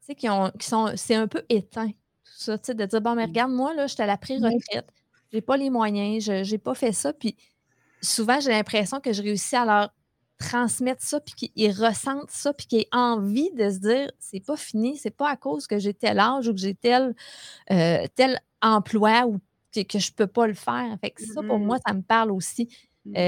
[0.00, 3.24] sais, qui ont qui sont c'est un peu éteint, tout ça, de dire: «Bon, mais
[3.26, 4.88] regarde, moi, là, j'étais à la pré-retraite,
[5.32, 7.36] j'ai pas les moyens, je j'ai pas fait ça», puis
[8.02, 9.90] souvent, j'ai l'impression que je réussis à leur
[10.38, 14.40] transmettre ça, puis qu'ils ils ressentent ça, puis qu'ils aient envie de se dire: «C'est
[14.44, 17.14] pas fini, c'est pas à cause que j'ai tel âge ou que j'ai tel,
[17.72, 19.38] heu, tel emploi ou
[19.74, 20.98] que que je peux pas le faire».
[21.02, 21.66] Fait que ça, pour Mmh.
[21.66, 22.68] moi, ça me parle aussi.
[23.06, 23.20] Mmh.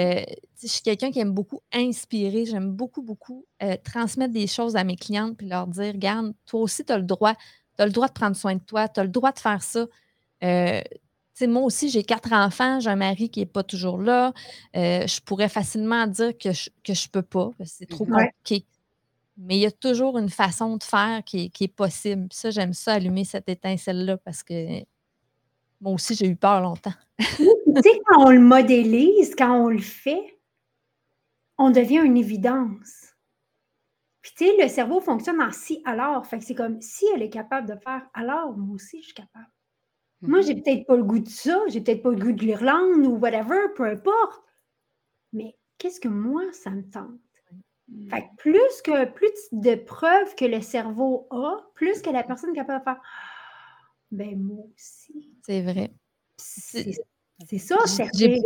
[0.55, 2.47] Sais, je suis quelqu'un qui aime beaucoup inspirer.
[2.47, 6.61] J'aime beaucoup, beaucoup, heu, transmettre des choses à mes clientes puis leur dire: «Regarde, toi
[6.61, 7.35] aussi, tu as le droit.
[7.77, 8.89] Tu as le droit de prendre soin de toi.
[8.89, 9.87] Tu as le droit de faire ça».
[11.35, 14.33] Sais, moi aussi, j'ai 4 enfants, j'ai un mari qui est pas toujours là.
[14.75, 18.33] Je pourrais facilement dire que je que je peux pas, c'est trop Mmh Ouais.
[18.45, 18.67] compliqué.
[19.39, 22.29] Mais il y a toujours une façon de faire qui est qui est possible.
[22.33, 24.85] Ça, j'aime ça, allumer cette étincelle-là parce que
[25.83, 26.95] moi aussi, j'ai eu peur longtemps.
[27.75, 30.39] Tu sais, quand on le modélise, quand on le fait,
[31.57, 33.15] on devient une évidence.
[34.21, 36.27] Puis tu sais, le cerveau fonctionne en si alors.
[36.27, 39.15] Fait que c'est comme si elle est capable de faire, alors moi aussi je suis
[39.15, 39.51] capable.
[40.21, 42.45] Moi, Mmh j'ai peut-être pas le goût de ça, j'ai peut-être pas le goût de
[42.45, 44.45] l'Irlande ou whatever, peu importe.
[45.33, 47.19] Mais qu'est-ce que moi, ça me tente?
[47.89, 48.11] Mmh.
[48.11, 52.51] Fait que plus que plus de preuves que le cerveau a, plus que la personne
[52.51, 53.01] est capable de faire
[54.13, 55.37] ben moi aussi.
[55.45, 55.93] C'est vrai.
[57.45, 57.77] C'est ça,
[58.13, 58.41] J'ai chercher.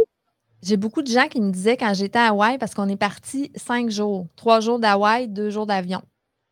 [0.62, 3.52] j'ai beaucoup de gens qui me disaient quand j'étais à Hawaï, parce qu'on est parti
[3.56, 6.02] 5 jours, 3 jours d'Hawaï, 2 jours d'avion.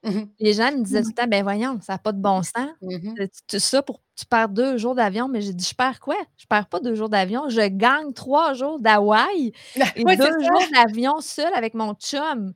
[0.03, 2.43] Mmh Les gens me disaient tout le temps: «Ben voyons, ça a pas de bon
[2.43, 2.71] sens.
[2.81, 5.29] Mmh Heu, tu ça pour tu perds 2 jours d'avion».
[5.29, 6.17] Mais j'ai dit: «Je perds quoi?
[6.39, 9.53] Je perds pas 2 jours d'avion, je gagne 3 jours d'Hawaï
[9.97, 10.49] et Ouais, 2 c'est ça.
[10.49, 12.55] jours d'avion seule avec mon chum.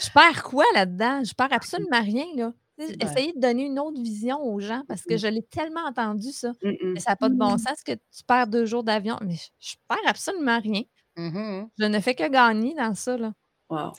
[0.00, 1.24] Je perds quoi là-dedans?
[1.24, 2.52] Je perds absolument rien, là».
[3.00, 5.18] Essayer de donner une autre vision aux gens parce que Mmh.
[5.18, 6.52] je l'ai tellement entendu ça.
[6.62, 6.94] Mmh.
[6.94, 7.58] Mais ça a pas de bon Mmh.
[7.58, 9.18] sens que tu perds 2 jours d'avion.
[9.22, 10.82] Mais je je perds absolument rien.
[11.16, 13.32] Mmh Je ne fais que gagner dans ça, là.
[13.70, 13.98] Wow.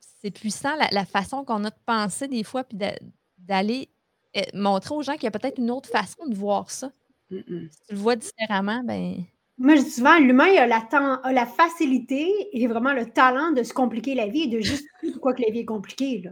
[0.00, 2.94] C'est puissant la la façon qu'on a de penser des fois puis d'a
[3.38, 3.90] d'aller,
[4.36, 6.90] heu, montrer aux gens qu'il y a peut-être une autre façon de voir ça.
[7.30, 7.70] Mmh.
[7.70, 9.24] Si tu le vois différemment, ben
[9.58, 10.76] Moi, je dis souvent, l'humain a la,
[11.22, 15.10] a la facilité et vraiment le talent de se compliquer la vie et de justifier
[15.12, 16.20] pourquoi que la vie est compliquée.
[16.24, 16.30] Là.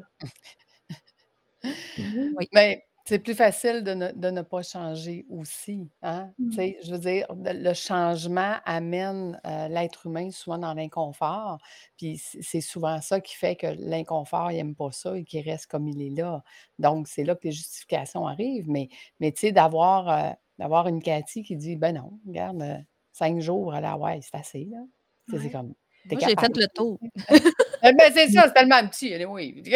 [2.39, 2.49] Oui.
[2.53, 6.31] Mais c'est plus facile de ne de ne pas changer aussi, hein?
[6.51, 6.57] Tu Mmh.
[6.57, 11.59] sais, je veux dire, le changement amène, heu, l'être humain souvent dans l'inconfort,
[11.99, 15.67] puis c'est souvent ça qui fait que l'inconfort, il aime pas ça et qu'il reste
[15.67, 16.43] comme il est là.
[16.79, 18.89] Donc c'est là que les justifications arrivent, mais
[19.21, 22.85] mais tu sais, d'avoir, heu, d'avoir une Cathy qui dit: «Ben non, regarde,
[23.15, 24.81] 5 jours à la Hawaï, c'est assez, là».
[25.31, 25.51] C'est Ouais.
[25.51, 25.75] comme
[26.11, 26.99] moi, j'ai fait le tour.
[27.87, 29.55] Eh ben, c'est ça, c'est tellement petit, anyway.
[29.65, 29.71] Tu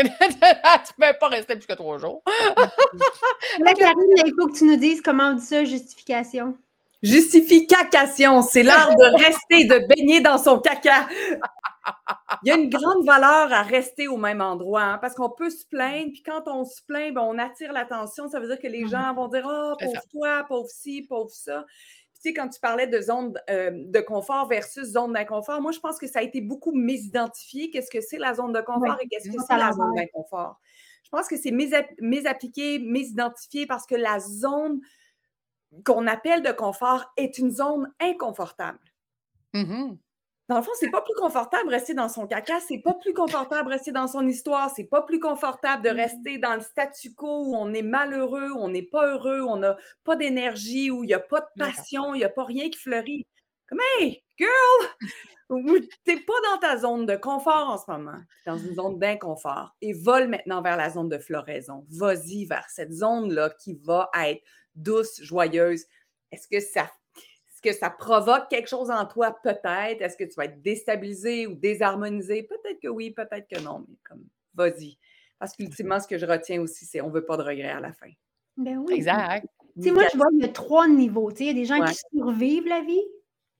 [0.98, 2.22] peux pas rester plus que 3 jours.
[3.60, 6.56] Là, Karine, il faut que tu nous dises comment on dit ça, justification.
[7.02, 11.06] Justification, c'est l'art de rester, de baigner dans son caca.
[12.42, 15.50] Il y a une grande valeur à rester au même endroit hein, parce qu'on peut
[15.50, 18.28] se plaindre, puis quand on se plaint, ben, on attire l'attention.
[18.28, 21.64] Ça veut dire que les gens vont dire Oh, pauvre toi, pauvre ci, pauvre ça.
[22.20, 25.78] Tu sais, quand tu parlais de zone euh, de confort versus zone d'inconfort, moi, je
[25.78, 27.70] pense que ça a été beaucoup mésidentifié.
[27.70, 30.58] Qu'est-ce que c'est la zone de confort et qu'est-ce que c'est la zone d'inconfort?
[31.04, 34.80] Je pense que c'est mésappliqué, mésidentifié parce que la zone
[35.84, 38.80] qu'on appelle de confort est une zone inconfortable.
[39.54, 39.96] Mmh
[40.48, 43.12] dans le fond, c'est pas plus confortable de rester dans son caca, c'est pas plus
[43.12, 46.62] confortable de rester dans son histoire, c'est pas plus confortable de mmh rester dans le
[46.62, 50.16] statu quo où on est malheureux, où on n'est pas heureux, où on n'a pas
[50.16, 53.26] d'énergie, où il n'y a pas de passion, il n'y a pas rien qui fleurit.
[53.68, 54.50] Comme Hey, girl!
[56.04, 59.74] T'es pas dans ta zone de confort en ce moment, dans une zone d'inconfort.
[59.80, 61.86] Et vole maintenant vers la zone de floraison.
[61.90, 64.42] Vas-y vers cette zone-là qui va être
[64.74, 65.84] douce, joyeuse.
[66.30, 66.90] Est-ce que ça
[67.58, 69.36] est-ce que ça provoque quelque chose en toi?
[69.42, 70.00] Peut-être?
[70.00, 72.44] Est-ce que tu vas être déstabilisé ou désharmonisé?
[72.44, 74.96] Peut-être que oui, peut-être que non, mais comme, vas-y.
[75.38, 77.80] Parce qu'ultimement, ce que je retiens aussi, c'est on ne veut pas de regrets à
[77.80, 78.10] la fin.
[78.56, 78.94] Ben oui.
[78.94, 79.46] Exact.
[79.76, 81.30] Tu sais, moi, je vois, il y a trois niveaux.
[81.30, 83.02] Tu sais, il y a des gens qui survivent la vie,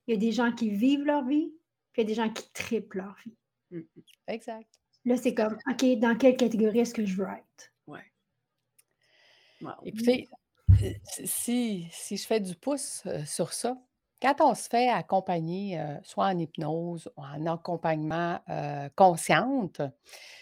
[0.07, 1.53] il y a des gens qui vivent leur vie,
[1.91, 3.85] puis il y a des gens qui triplent leur vie.
[4.27, 4.67] Exact.
[5.05, 7.73] Là, c'est comme, OK, dans quelle catégorie est-ce que je veux être?
[7.87, 7.99] Oui.
[9.83, 10.27] Écoutez,
[10.81, 10.91] euh,
[11.25, 13.77] si, si je fais du pouce euh, sur ça,
[14.21, 19.81] quand on se fait accompagner, euh, soit en hypnose ou en accompagnement euh, consciente,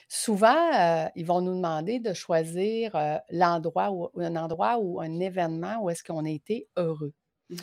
[0.10, 2.94] souvent, euh, ils vont nous demander de choisir
[3.30, 7.14] l'endroit ou un endroit ou un événement où est-ce qu'on a été heureux.
[7.50, 7.58] Mmh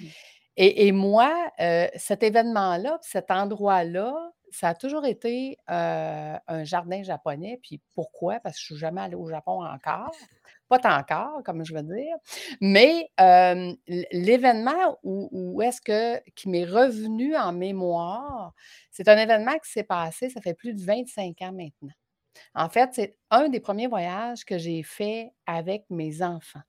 [0.57, 1.50] et, et moi,
[1.96, 4.14] cet événement-là, cet endroit-là,
[4.53, 7.59] ça a toujours été un jardin japonais.
[7.61, 8.38] Puis pourquoi?
[8.38, 10.12] Parce que je ne suis jamais allée au Japon encore.
[10.68, 12.16] Pas tant encore, comme je veux dire.
[12.61, 13.11] Mais
[14.12, 18.53] l'événement où, est-ce que qui m'est revenu en mémoire,
[18.90, 21.94] c'est un événement qui s'est passé, ça fait plus de 25 ans maintenant.
[22.55, 26.62] En fait, c'est un des premiers voyages que j'ai fait avec mes enfants.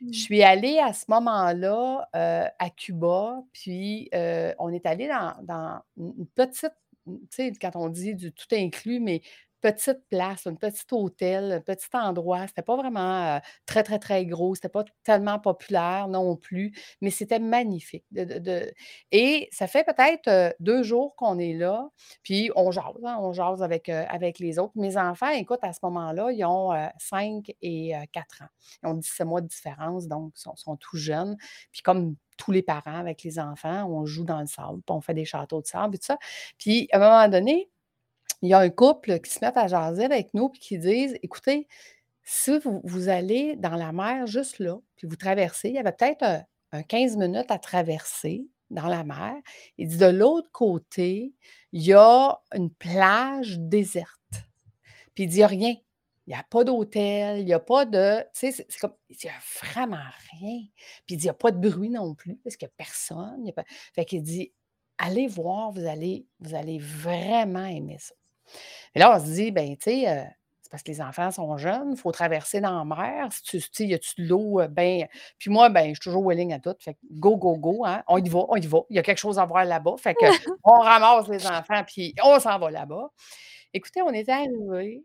[0.00, 0.12] Je mmh.
[0.12, 4.10] suis allée à ce moment-là à Cuba, puis
[4.58, 6.74] on est allé dans, dans, une petite
[7.06, 9.22] tu sais, quand on dit du tout inclus, mais
[9.62, 12.46] petite place, un petit hôtel, un petit endroit.
[12.46, 14.54] C'était pas vraiment très, très, très gros.
[14.54, 18.04] C'était pas tellement populaire non plus, mais c'était magnifique.
[18.10, 18.72] De,
[19.12, 21.88] Et ça fait peut-être deux jours qu'on est là,
[22.22, 24.72] puis on jase, hein, on jase avec, avec les autres.
[24.74, 28.46] Mes enfants, écoute, à ce moment-là, ils ont 5 et 4 ans.
[28.82, 31.36] Ils ont 17 mois de différence, donc ils sont, sont tout jeunes.
[31.70, 35.14] Puis comme tous les parents avec les enfants, on joue dans le sable, on fait
[35.14, 36.18] des châteaux de sable et tout ça.
[36.58, 37.70] Puis à un moment donné,
[38.42, 41.16] il y a un couple qui se met à jaser avec nous puis qui disent
[41.22, 41.68] écoutez,
[42.24, 42.52] si
[42.84, 46.82] vous, allez dans la mer juste là, puis vous traversez, il y avait peut-être un,
[46.82, 49.34] 15 minutes à traverser dans la mer.
[49.76, 51.34] Il dit de l'autre côté,
[51.72, 54.08] il y a une plage déserte.
[55.14, 55.74] Puis il dit a rien.
[56.26, 58.20] Il n'y a pas d'hôtel, il n'y a pas de.
[58.34, 58.94] Tu sais, c'est comme.
[59.10, 59.96] Il n'y a vraiment
[60.30, 60.60] rien.
[61.04, 62.74] Puis il dit il n'y a pas de bruit non plus, parce qu'il n'y a
[62.76, 63.44] personne.
[63.44, 63.52] Il
[63.94, 64.52] Fait qu'il dit
[64.98, 68.14] allez voir, vous allez, vous allez vraiment aimer ça.
[68.94, 70.24] Et là, on se dit, ben, tu sais, euh,
[70.60, 73.28] c'est parce que les enfants sont jeunes, il faut traverser dans la mer.
[73.32, 74.60] Si tu y a-tu de l'eau?
[74.60, 75.06] Euh, ben,
[75.38, 76.74] puis moi, ben, je suis toujours willing à tout.
[76.78, 78.80] Fait que go, go, go, hein, on y va, on y va.
[78.90, 79.96] Il y a quelque chose à voir là-bas.
[79.98, 80.24] Fait que
[80.64, 83.10] on ramasse les enfants, puis on s'en va là-bas.
[83.74, 85.04] Écoutez, on est arrivé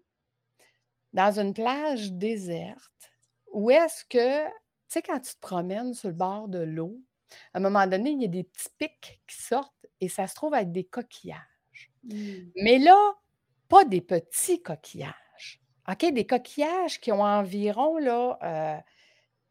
[1.13, 3.11] dans une plage déserte
[3.53, 4.51] où est-ce que, tu
[4.89, 6.99] sais, quand tu te promènes sur le bord de l'eau,
[7.53, 10.35] à un moment donné, il y a des petits pics qui sortent et ça se
[10.35, 11.39] trouve être des coquillages.
[12.03, 12.51] Mmh.
[12.55, 13.15] Mais là,
[13.67, 15.61] pas des petits coquillages.
[15.89, 18.77] OK, des coquillages qui ont environ, là, euh,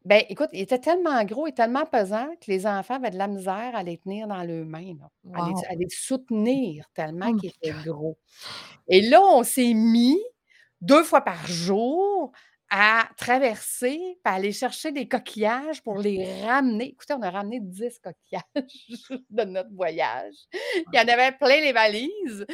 [0.05, 3.27] ben, écoute, ils étaient tellement gros et tellement pesants que les enfants avaient de la
[3.27, 4.95] misère à les tenir dans leurs mains,
[5.33, 8.17] à, les, soutenir tellement oh qu'ils étaient gros.
[8.87, 10.17] Et là, on s'est mis
[10.79, 12.31] deux fois par jour
[12.69, 16.89] à traverser, puis aller chercher des coquillages pour les ramener.
[16.89, 18.43] Écoutez, on a ramené 10 coquillages
[19.29, 20.35] de notre voyage.
[20.53, 22.45] Il y en avait plein les valises.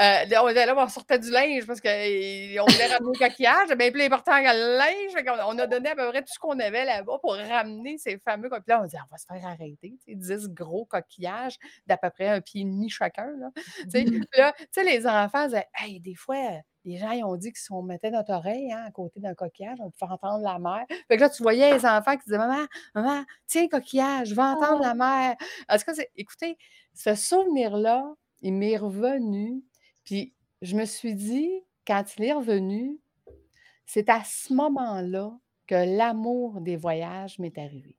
[0.00, 3.68] Euh, on, là, on sortait du linge parce qu'on voulait ramener le coquillage.
[3.68, 5.40] C'était bien plus important que le linge.
[5.46, 8.48] On, a donné à peu près tout ce qu'on avait là-bas pour ramener ces fameux
[8.48, 8.64] coquillages.
[8.66, 9.94] Là, on dit, on va se faire arrêter.
[10.08, 13.30] 10 gros coquillages d'à peu près un pied et demi chacun.
[13.38, 13.50] Là,
[14.36, 17.82] là les enfants disaient, hey, des fois, les gens ils ont dit que si on
[17.82, 20.84] mettait notre oreille hein, à côté d'un coquillage, on pouvait entendre la mer.
[21.08, 24.42] Fait que là, tu voyais les enfants qui disaient Maman, maman, tiens, coquillage, je vais
[24.42, 25.36] entendre la mer.
[25.68, 26.56] En tout cas, écoutez,
[26.94, 29.62] ce souvenir-là, il m'est revenu
[30.04, 31.50] puis je me suis dit,
[31.86, 32.98] quand il est revenu,
[33.86, 35.32] c'est à ce moment-là
[35.66, 37.96] que l'amour des voyages m'est arrivé.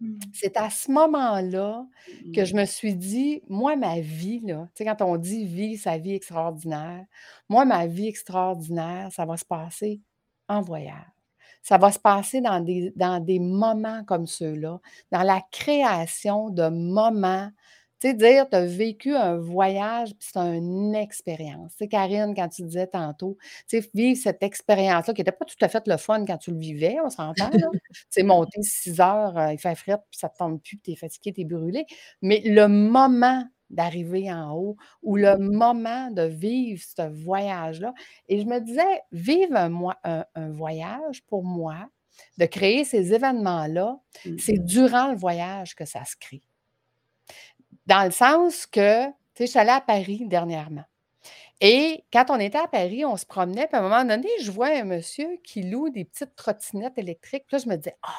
[0.00, 0.32] Mmh.
[0.32, 1.86] C'est à ce moment-là
[2.32, 2.44] que Mmh.
[2.44, 5.98] je me suis dit: «Moi, ma vie, là», tu sais, quand on dit vivre sa
[5.98, 7.04] vie extraordinaire,
[7.48, 10.00] moi, ma vie extraordinaire, ça va se passer
[10.48, 10.94] en voyage.
[11.62, 14.80] Ça va se passer dans des dans des moments comme ceux-là,
[15.12, 17.50] dans la création de moments.
[18.00, 21.72] Tu sais, dire tu as vécu un voyage, puis c'est une expérience.
[21.72, 23.36] Tu sais, Karine, quand tu disais tantôt,
[23.68, 26.50] tu sais, vivre cette expérience-là qui était pas tout à fait le fun quand tu
[26.52, 27.68] le vivais, on s'entend, là.
[27.90, 30.80] Tu sais, monter 6 heures, heu, il fait fret, puis ça te tente plus, puis
[30.82, 31.84] tu es fatigué, tu es brûlé.
[32.22, 37.94] Mais le moment d'arriver en haut ou le moment de vivre ce voyage-là
[38.28, 41.88] et je me disais, vivre un moi un un voyage pour moi,
[42.38, 44.38] de créer ces événements-là, Mmh.
[44.38, 46.42] c'est durant le voyage que ça se crée.
[47.90, 50.84] Dans le sens que, tu sais, je suis allée à Paris dernièrement
[51.60, 54.50] et quand on était à Paris, on se promenait, puis à un moment donné, je
[54.52, 57.44] vois un monsieur qui loue des petites trottinettes électriques.
[57.48, 58.14] Puis là, je me disais: «Ah!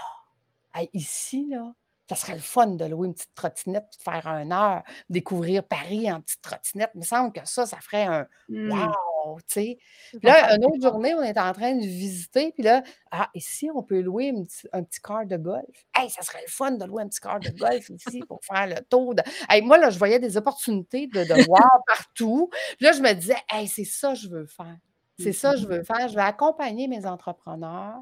[0.75, 1.73] Hey, ici, là,
[2.09, 6.11] ça serait le fun de louer une petite trottinette de faire 1 heure, découvrir Paris
[6.11, 6.91] en petite trottinette».
[6.95, 8.91] Il me semble que ça, ça ferait un Mmh.
[9.25, 9.77] Wow, tu sais?
[10.13, 13.29] Je Puis là, une autre journée, on était en train de visiter, puis là: «Ah,
[13.35, 15.85] ici, on peut louer une un petit car de golf?
[15.95, 18.67] Hey, ça serait le fun de louer un petit car de golf ici pour faire
[18.67, 22.49] le tour de» hey, moi, là, je voyais des opportunités de de voir partout.
[22.77, 24.77] Puis là, je me disais: «Hey, c'est ça que je veux faire.
[25.17, 26.07] C'est ça que je veux faire.
[26.09, 28.01] Je veux accompagner mes entrepreneurs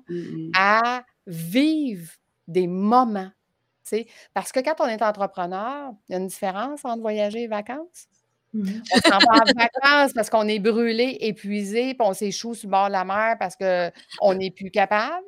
[0.54, 2.12] à vivre
[2.48, 3.32] des moments»?
[4.34, 8.08] Parce que quand on est entrepreneur, il y a une différence entre voyager et vacances?
[8.54, 8.82] Mmh mh.
[8.96, 12.72] On s'en va en vacances parce qu'on est brûlé, épuisé, puis on s'échoue sur le
[12.72, 15.24] bord de la mer parce qu'on n'est plus capable.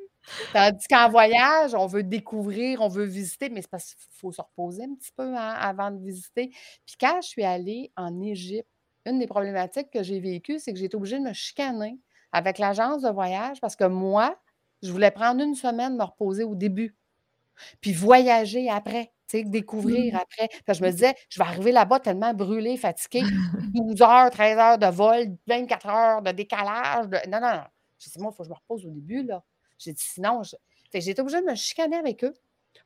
[0.54, 4.42] Tandis qu'en voyage, on veut découvrir, on veut visiter, mais c'est parce qu'il faut se
[4.42, 6.50] reposer un petit peu, hein, avant de visiter.
[6.86, 8.70] Puis quand je suis allée en Égypte,
[9.06, 12.00] une des problématiques que j'ai vécues, c'est que j'ai été obligée de me chicaner
[12.34, 14.38] avec l'agence de voyage parce que moi,
[14.84, 16.96] je voulais prendre 1 semaine, me reposer au début,
[17.82, 19.12] puis voyager après,
[19.44, 20.18] découvrir Mmh.
[20.18, 20.50] après.
[20.74, 23.22] Je me disais: «Je vais arriver là-bas tellement brûlée, fatiguée,
[23.74, 27.64] 12 heures, 13 heures de vol, 24 heures de décalage, de» non, non, non.
[28.00, 29.44] J'ai dit: «Moi, il faut que je me repose au début, là».
[29.78, 30.56] J'ai dit: «Sinon, je»
[30.92, 32.34] fait que j'ai été obligée de me chicaner avec eux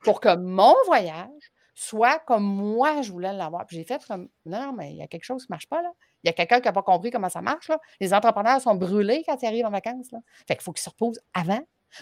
[0.03, 1.29] pour que mon voyage
[1.73, 3.65] soit comme moi je voulais l'avoir.
[3.65, 5.67] Puis j'ai fait comme: «Non, non, mais il y a quelque chose qui ne marche
[5.67, 5.91] pas, là.
[6.23, 7.79] Il y a quelqu'un qui a pas compris comment ça marche, là.
[7.99, 10.19] Les entrepreneurs sont brûlés quand ils arrivent en vacances, là.
[10.47, 11.59] Fait qu'il faut qu'ils se reposent avant.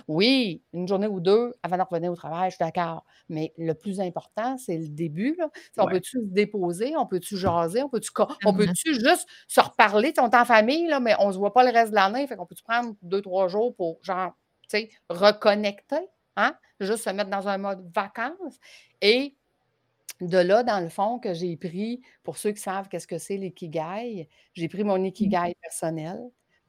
[0.08, 3.74] Oui, 1 journée ou 2 avant de revenir au travail, je suis d'accord, mais le
[3.74, 5.50] plus important, c'est le début, là.
[5.78, 5.94] On Ouais.
[5.94, 6.96] peut-tu se déposer?
[6.98, 7.84] On peut-tu jaser?
[7.84, 8.12] On peut-tu
[8.44, 8.54] on Vraiment.
[8.54, 10.14] peut-tu juste se reparler?
[10.20, 12.36] On est en famille, là, mais on se voit pas le reste de l'année, fait
[12.36, 14.34] qu'on peut-tu prendre 2-3 jours pour genre,
[14.70, 16.56] tu sais, reconnecter, hein?
[16.80, 18.60] Juste se mettre dans un mode vacances
[19.02, 19.36] et
[20.22, 23.38] de là, dans le fond, que j'ai pris, pour ceux qui savent qu'est-ce que c'est
[23.38, 25.34] l'ikigai, j'ai pris mon Mmh.
[25.34, 26.20] ikigai personnel,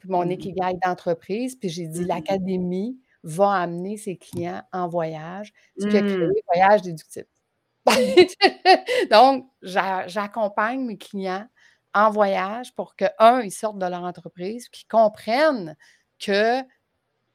[0.01, 2.35] puis mon Mmh ikigai d'entreprise, puis j'ai dit: Mmh.
[2.35, 6.33] «L'académie va amener ses clients en voyage», ce qui a créé Mmh.
[6.55, 7.29] Voyage Déductible.
[9.13, 11.49] Donc, j'a j'accompagne mes clients
[11.95, 15.77] en voyage pour que, 1, ils sortent de leur entreprise, qu'ils comprennent
[16.21, 16.63] que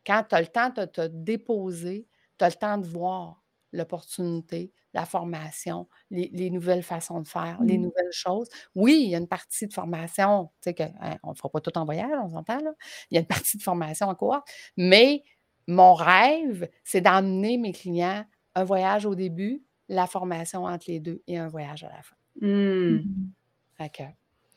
[0.07, 2.07] quand tu as le temps de te déposer,
[2.39, 7.59] tu as le temps de voir l'opportunité, la formation, les les nouvelles façons de faire,
[7.63, 7.81] les Mmh.
[7.83, 8.49] nouvelles choses.
[8.75, 11.49] Oui, il y a une partie de formation, tu sais, que, hein, on ne fera
[11.49, 12.73] pas tout en voyage, on s'entend, là.
[13.11, 14.47] Il y a une partie de formation en cohorte,
[14.77, 15.23] mais
[15.69, 21.21] mon rêve, c'est d'emmener mes clients un voyage au début, la formation entre les 2
[21.27, 22.15] et un voyage à la fin.
[22.41, 22.99] Mmh.
[23.77, 24.03] Fait que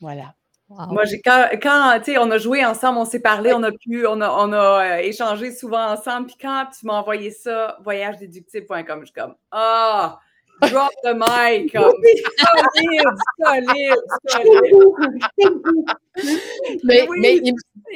[0.00, 0.34] voilà.
[0.68, 0.86] Wow.
[0.86, 3.70] Moi, j'ai quand quand, tu sais, on a joué ensemble, on s'est parlé, on a
[3.72, 7.76] pu on a on a, heu, échangé souvent ensemble, puis quand tu m'as envoyé ça,
[7.84, 10.18] voyagedéductible.com, je suis comme: «Ah!
[10.62, 11.92] Drop the mic!» comme
[12.78, 13.02] solide,
[13.38, 14.72] solide, solide.
[16.84, 17.40] Mais Oui, mais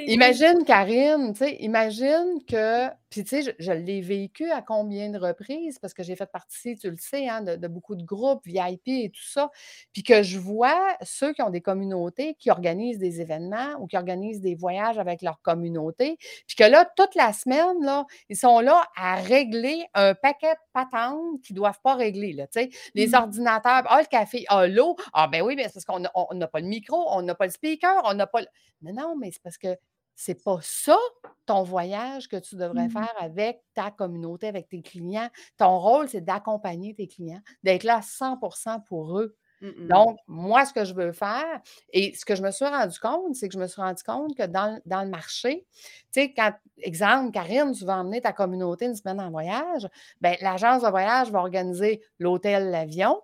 [0.07, 5.11] imagine, Karine, tu sais, imagine que puis tu sais, je je l'ai vécu à combien
[5.11, 5.79] de reprises?
[5.79, 8.89] Parce que j'ai fait partie, tu le sais, hein, de de beaucoup de groupes VIP
[8.89, 9.51] et tout ça,
[9.93, 13.97] puis que je vois ceux qui ont des communautés, qui organisent des événements ou qui
[13.97, 16.17] organisent des voyages avec leur communauté,
[16.47, 20.59] puis que là, toute la semaine, là, ils sont là à régler un paquet de
[20.73, 22.71] patentes qu'ils ne doivent pas régler, là, tu sais.
[22.95, 23.15] Les Mmh.
[23.15, 26.61] ordinateurs, ah, le café, ah, l'eau, ah, ben oui, mais c'est parce qu'on n'a pas
[26.61, 28.47] le micro, on n'a pas le speaker, on n'a pas le
[28.83, 29.69] non, non, mais c'est parce que
[30.17, 30.99] c'est pas ça
[31.47, 32.91] ton voyage que tu devrais Mmh.
[32.91, 35.29] faire avec ta communauté, avec tes clients.
[35.59, 39.37] Ton rôle, c'est d'accompagner tes clients, d'être là à 100% pour eux.
[39.63, 39.89] Mmh mh.
[39.89, 41.61] Donc, moi, ce que je veux faire
[41.93, 44.37] et ce que je me suis rendu compte, c'est que je me suis rendu compte
[44.37, 45.67] que dans le marché,
[46.13, 49.89] tu sais, quand exemple, Karine, tu vas emmener ta communauté une semaine en voyage,
[50.21, 53.23] ben l'agence de voyage va organiser l'hôtel, l'avion,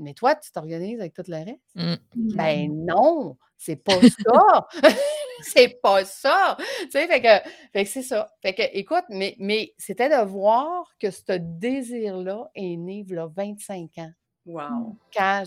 [0.00, 1.60] mais toi, tu t'organises avec tout le reste?
[1.76, 1.94] Mmh.
[2.16, 2.36] Mmh.
[2.36, 4.68] Ben non, c'est pas ça!
[5.42, 6.56] c'est pas ça.
[6.58, 8.28] Tu sais, fait que, c'est ça.
[8.42, 13.18] Fait que, écoute, mais, mais c'était de voir que ce désir-là est né il y
[13.18, 14.12] a 25 ans.
[14.46, 14.96] Wow.
[15.14, 15.44] Quand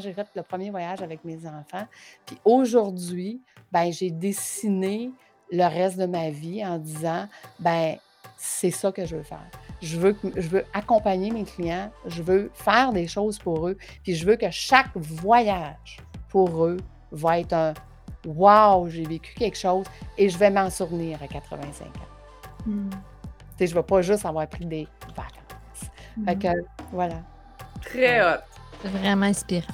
[0.00, 1.86] j'ai fait le premier voyage avec mes enfants.
[2.26, 5.12] Puis aujourd'hui, ben, j'ai dessiné
[5.52, 7.28] le reste de ma vie en disant,
[7.60, 7.96] ben,
[8.36, 9.48] c'est ça que je veux faire.
[9.80, 14.14] Je veux, je veux accompagner mes clients, je veux faire des choses pour eux, puis
[14.14, 16.78] je veux que chaque voyage pour eux
[17.12, 17.74] va être un
[18.26, 19.86] Wow, j'ai vécu quelque chose
[20.18, 21.90] et je vais m'en souvenir à 85 ans.
[22.66, 22.90] Hmm.
[23.58, 25.90] Je ne vais pas juste avoir pris des vacances.
[26.24, 26.38] Fait hmm.
[26.38, 27.16] que, voilà.
[27.82, 28.40] Très hot.
[28.82, 29.66] C'est vraiment inspirant.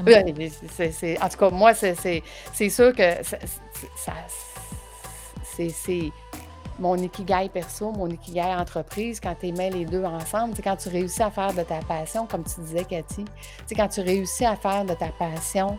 [0.00, 3.22] en tout cas, moi, c'est sûr que
[3.96, 4.12] ça,
[5.56, 6.12] c'est
[6.78, 10.88] mon ikigai perso, mon ikigai entreprise, quand tu mets les deux ensemble, c'est quand tu
[10.88, 13.24] réussis à faire de ta passion, comme tu disais, Cathy,
[13.66, 15.78] c'est quand tu réussis à faire de ta passion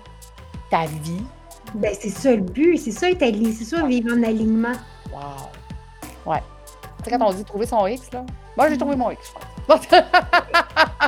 [0.70, 1.24] ta vie,
[1.76, 4.74] ben, c'est ça le but, c'est ça être aligné, c'est ça vivre en alignement.
[5.11, 6.32] Wow!
[6.32, 6.43] Ouais.
[6.99, 8.24] Tu sais, quand on dit trouver son X, là,
[8.55, 9.88] moi, j'ai trouvé mon X, je pense.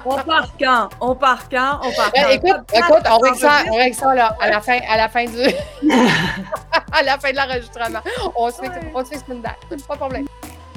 [0.06, 0.90] on part quand?
[1.02, 1.80] On part quand?
[1.84, 2.30] On part ben, quand?
[2.30, 5.26] écoute, écoute, on règle ça, on règle ça là, à la fin, à la fin
[5.26, 5.38] du.
[6.92, 8.00] à la fin de l'enregistrement.
[8.36, 9.58] On se fait, on se fait une date.
[9.70, 10.26] Pas de problème.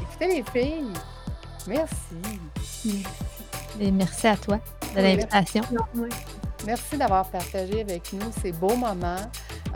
[0.02, 0.92] Écoutez, les filles,
[1.66, 3.08] merci.
[3.80, 4.58] Et merci à toi
[4.94, 5.62] de l'invitation.
[6.66, 9.16] Merci d'avoir partagé avec nous ces beaux moments.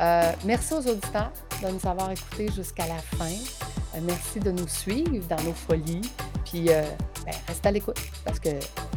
[0.00, 1.32] Euh, merci aux auditeurs
[1.62, 3.26] de nous avoir écoutés jusqu'à la fin.
[3.26, 6.02] Euh, merci de nous suivre dans nos folies.
[6.44, 6.82] Puis, euh,
[7.24, 8.50] ben, restez à l'écoute parce que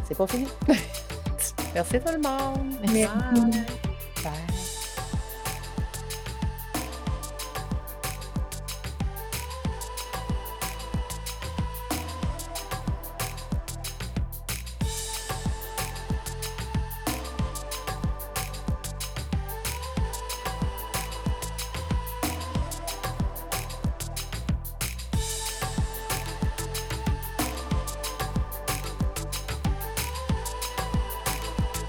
[0.06, 0.46] c'est pas fini.
[1.74, 2.76] merci tout le monde.
[2.92, 4.55] Merci.